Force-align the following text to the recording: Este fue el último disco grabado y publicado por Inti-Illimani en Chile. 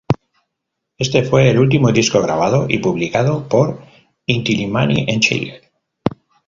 Este 0.97 1.21
fue 1.21 1.51
el 1.51 1.59
último 1.59 1.91
disco 1.91 2.19
grabado 2.23 2.65
y 2.67 2.79
publicado 2.79 3.47
por 3.47 3.83
Inti-Illimani 4.25 5.05
en 5.07 5.19
Chile. 5.19 5.61